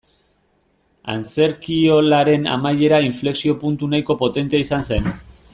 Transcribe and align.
Antzerkiolaren 1.15 2.49
amaiera 2.55 3.01
inflexio-puntu 3.11 3.93
nahiko 3.93 4.21
potentea 4.27 4.67
izan 4.69 4.93
zen. 4.95 5.17